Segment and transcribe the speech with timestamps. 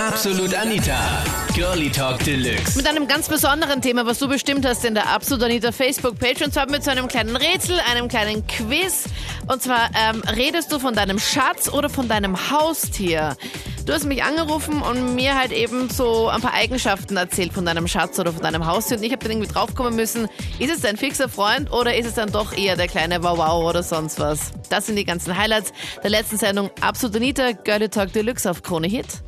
[0.00, 1.22] Absolut Anita,
[1.54, 2.74] Girlie Talk Deluxe.
[2.74, 6.40] Mit einem ganz besonderen Thema, was du bestimmt hast in der Absolut Anita Facebook-Page.
[6.42, 9.04] Und zwar mit so einem kleinen Rätsel, einem kleinen Quiz.
[9.46, 13.36] Und zwar ähm, redest du von deinem Schatz oder von deinem Haustier?
[13.84, 17.86] Du hast mich angerufen und mir halt eben so ein paar Eigenschaften erzählt von deinem
[17.86, 18.96] Schatz oder von deinem Haustier.
[18.96, 20.28] Und ich habe dann irgendwie draufkommen müssen,
[20.58, 23.82] ist es dein fixer Freund oder ist es dann doch eher der kleine Wow-Wow oder
[23.82, 24.52] sonst was?
[24.70, 28.88] Das sind die ganzen Highlights der letzten Sendung Absolut Anita, Girlie Talk Deluxe auf Krone
[28.88, 29.22] Hit.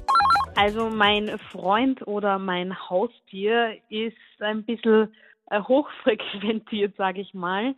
[0.55, 5.15] Also mein Freund oder mein Haustier ist ein bisschen
[5.51, 7.75] äh, hochfrequentiert, sage ich mal.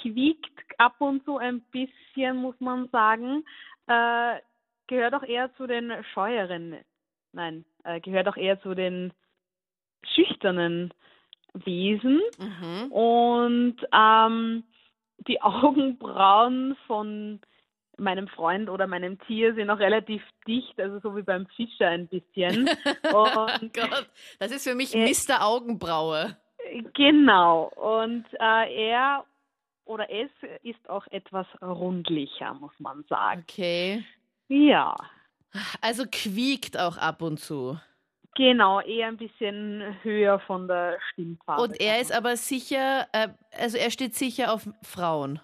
[0.00, 3.44] Quiekt ab und zu ein bisschen, muss man sagen.
[3.86, 4.40] Äh,
[4.86, 6.76] gehört auch eher zu den scheueren,
[7.32, 9.12] nein, äh, gehört auch eher zu den
[10.14, 10.92] schüchternen
[11.54, 12.20] Wesen.
[12.38, 12.92] Mhm.
[12.92, 14.64] Und ähm,
[15.28, 17.40] die Augenbrauen von
[17.98, 22.08] meinem Freund oder meinem Tier sind auch relativ dicht, also so wie beim Fischer ein
[22.08, 22.68] bisschen.
[23.12, 25.44] Und Gott, das ist für mich Äh, Mr.
[25.44, 26.36] Augenbraue.
[26.94, 27.64] genau.
[27.76, 29.24] Und äh, er
[29.84, 30.30] oder es
[30.62, 33.44] ist auch etwas rundlicher, muss man sagen.
[33.48, 34.04] Okay.
[34.48, 34.94] Ja,
[35.80, 37.78] Also quiekt auch ab und zu.
[38.36, 41.62] genau, eher ein bisschen höher von der Stimmfarbe.
[41.62, 45.40] Und er ist aber sicher, äh, also er steht sicher auf Frauen.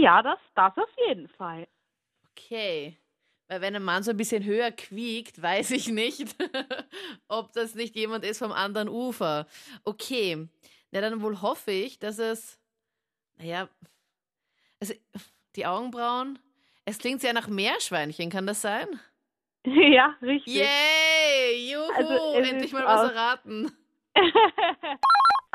[0.00, 1.68] Ja, das, das auf jeden Fall.
[2.30, 2.96] Okay.
[3.48, 6.34] Weil wenn ein Mann so ein bisschen höher quiekt, weiß ich nicht,
[7.28, 9.46] ob das nicht jemand ist vom anderen Ufer.
[9.84, 10.48] Okay.
[10.90, 12.58] Na, dann wohl hoffe ich, dass es,
[13.36, 13.68] naja,
[14.80, 14.94] also
[15.56, 16.38] die Augenbrauen,
[16.86, 18.88] es klingt sehr nach Meerschweinchen, kann das sein?
[19.66, 20.54] ja, richtig.
[20.54, 21.70] Yay!
[21.70, 21.92] Juhu!
[21.94, 23.70] Also, endlich mal was erraten.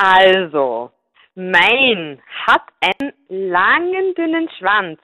[0.00, 0.92] Also,
[1.38, 5.00] mein hat einen langen, dünnen Schwanz.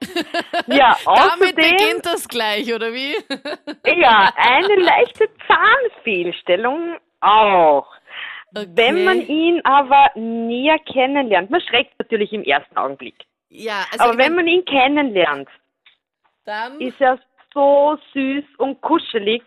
[0.68, 3.14] Ja, Damit außerdem, beginnt das gleich, oder wie?
[4.00, 7.86] ja, eine leichte Zahnfehlstellung auch.
[8.52, 9.32] Wenn man Okay.
[9.32, 13.16] ihn aber näher kennenlernt, man schreckt natürlich im ersten Augenblick,
[13.48, 15.48] Ja, also aber wenn man ihn kennenlernt,
[16.44, 17.18] dann ist er
[17.52, 19.42] so süß und kuschelig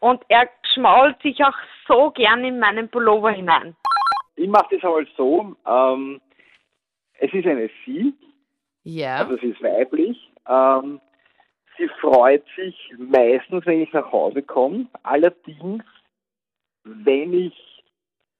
[0.00, 1.54] und er schmault sich auch
[1.86, 3.76] so gern in meinen Pullover hinein.
[4.38, 6.20] Ich mache das einmal so, ähm,
[7.18, 8.14] es ist eine Sie,
[8.84, 9.16] ja.
[9.16, 10.16] also sie ist weiblich.
[10.48, 11.00] Ähm,
[11.76, 14.86] sie freut sich meistens, wenn ich nach Hause komme.
[15.02, 15.82] Allerdings,
[16.84, 17.84] wenn ich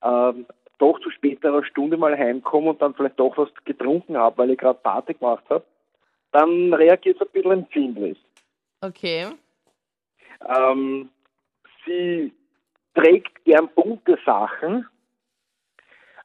[0.02, 0.46] ähm,
[0.78, 4.58] doch zu späterer Stunde mal heimkomme und dann vielleicht doch was getrunken habe, weil ich
[4.58, 5.64] gerade Party gemacht habe,
[6.30, 8.18] dann reagiert sie ein bisschen empfindlich.
[8.80, 9.26] Okay.
[10.48, 11.10] Ähm,
[11.84, 12.32] sie
[12.94, 14.86] trägt gern bunte Sachen,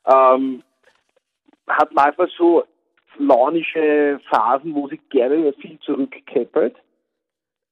[0.05, 0.63] ähm,
[1.67, 2.63] hat manchmal so
[3.17, 6.75] launische Phasen, wo sie gerne viel zurückkeppelt.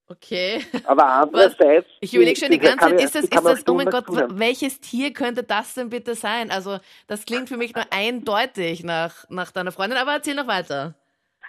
[0.08, 0.62] Okay.
[0.86, 1.88] Aber andererseits...
[2.02, 4.40] Ich überlege schon die ganze Zeit, ist das, ist das, oh mein Gott, zuhören.
[4.40, 6.52] welches Tier könnte das denn bitte sein?
[6.52, 10.96] Also, das klingt für mich nur eindeutig nach, nach deiner Freundin, aber erzähl noch weiter.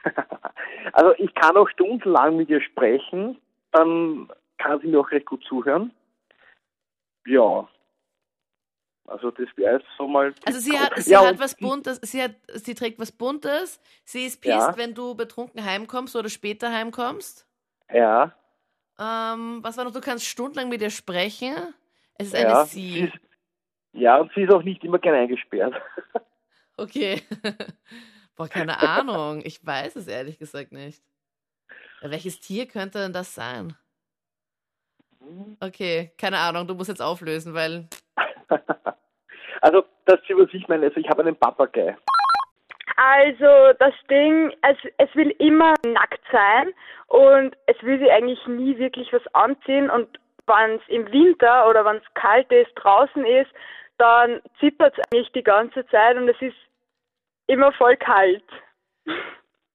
[0.92, 3.38] Also ich kann auch stundenlang mit ihr sprechen,
[3.70, 4.28] dann
[4.58, 5.90] kann sie mir auch recht gut zuhören.
[7.26, 7.68] Ja.
[9.12, 10.34] Also das wäre jetzt so mal...
[10.46, 13.80] Also, sie hat, sie ja, hat was sie- Buntes, sie hat, sie trägt was Buntes,
[14.04, 14.76] sie ist pisst, Ja.
[14.76, 17.46] wenn du betrunken heimkommst oder später heimkommst.
[17.92, 18.34] Ja,
[18.98, 21.54] Ähm, was war noch, du kannst stundenlang mit ihr sprechen.
[22.14, 22.64] Es ist eine ja.
[22.64, 23.00] Sie.
[23.00, 23.12] ist,
[23.92, 25.74] ja, und sie ist auch nicht immer gern eingesperrt.
[26.78, 27.20] Okay.
[28.34, 29.42] Boah, keine Ahnung.
[29.44, 31.02] Ich weiß es ehrlich gesagt nicht.
[32.00, 33.76] Ja, Welches Tier könnte denn das sein?
[35.60, 37.88] Okay, keine Ahnung, du musst jetzt auflösen, weil.
[39.62, 41.96] Also, dass Sie was ich meine, also ich habe einen Papagei.
[42.96, 46.72] Also das Ding, es, es will immer nackt sein
[47.06, 51.84] und es will sich eigentlich nie wirklich was anziehen und wenn es im Winter oder
[51.84, 53.50] wenn es kalt ist, draußen ist,
[53.98, 56.56] dann zippert es eigentlich die ganze Zeit und es ist
[57.46, 58.44] immer voll kalt.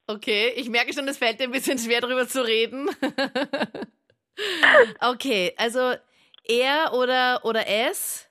[0.07, 2.89] Okay, ich merke schon, es fällt dir ein bisschen schwer drüber zu reden.
[5.01, 5.93] okay, also
[6.43, 8.26] er oder, oder es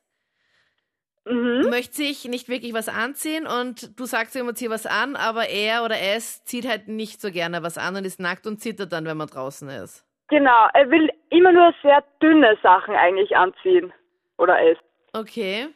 [1.28, 1.68] Mhm.
[1.70, 5.82] möchte sich nicht wirklich was anziehen und du sagst ihm, zieh was an, aber er
[5.84, 9.06] oder es zieht halt nicht so gerne was an und ist nackt und zittert dann,
[9.06, 10.04] wenn man draußen ist.
[10.28, 13.92] Genau, er will immer nur sehr dünne Sachen eigentlich anziehen.
[14.38, 14.78] Oder es.
[15.12, 15.68] Okay.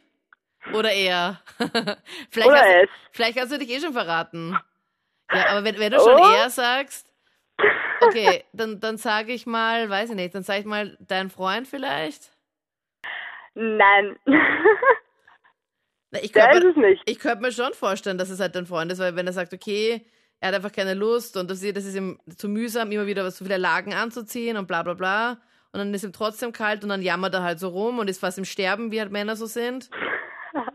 [0.72, 1.40] Oder er.
[2.30, 2.90] vielleicht, Oder hast, es.
[3.10, 4.56] vielleicht hast du dich eh schon verraten.
[5.32, 6.04] Ja, aber wenn, wenn du Oh.
[6.04, 7.12] schon er sagst,
[8.02, 11.66] okay, dann, dann sage ich mal, weiß ich nicht, dann sage ich mal, dein Freund
[11.66, 12.30] vielleicht?
[13.54, 14.16] Nein.
[16.12, 17.02] Ich ist könnte es nicht.
[17.06, 19.52] ich könnte mir schon vorstellen, dass es halt dein Freund ist, weil wenn er sagt,
[19.54, 20.04] okay,
[20.40, 23.36] er hat einfach keine Lust und das, das ist ihm zu mühsam, immer wieder was
[23.36, 25.32] zu viele Lagen anzuziehen und bla bla bla.
[25.72, 28.20] und dann ist ihm trotzdem kalt und dann jammert er halt so rum und ist
[28.20, 29.90] fast im Sterben, wie halt Männer so sind.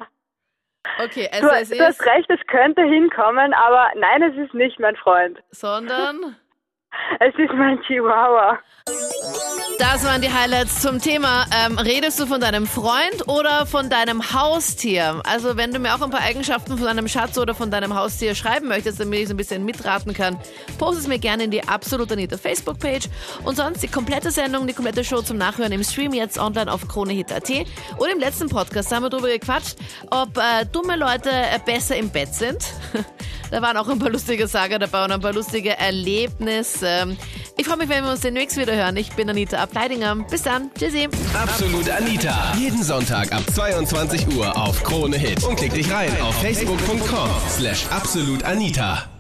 [1.03, 4.53] Okay, also Du, es du hast ist, recht, es könnte hinkommen, aber nein, es ist
[4.53, 5.39] nicht mein Freund.
[5.51, 6.37] sondern
[7.19, 8.59] Es ist mein Chihuahua.
[9.79, 11.45] das waren die Highlights zum Thema.
[11.51, 15.21] Ähm, redest du von deinem Freund oder von deinem Haustier?
[15.25, 18.35] Also wenn du mir auch ein paar Eigenschaften von deinem Schatz oder von deinem Haustier
[18.35, 20.37] schreiben möchtest, damit ich so ein bisschen mitraten kann,
[20.77, 23.07] post es mir gerne in die Absolut Anita Facebook-Page.
[23.43, 26.87] Und sonst die komplette Sendung, die komplette Show zum Nachhören im Stream jetzt online auf
[26.87, 27.49] KroneHit.at.
[27.97, 29.77] Und im letzten Podcast haben wir darüber gequatscht,
[30.11, 32.65] ob äh, dumme Leute äh, besser im Bett sind.
[33.51, 37.17] da waren auch ein paar lustige Sager dabei und ein paar lustige Erlebnisse.
[37.65, 38.95] Ich freue mich, wenn wir uns demnächst wieder hören.
[38.95, 40.15] Ich bin Anita Ableidinger.
[40.29, 40.69] Bis dann.
[40.77, 41.09] Tschüssi.
[41.33, 42.53] Absolut Anita.
[42.59, 45.43] Jeden Sonntag ab 22 Uhr auf Krone Hit.
[45.43, 49.14] Und klick dich rein auf facebook.com slash absolutanita.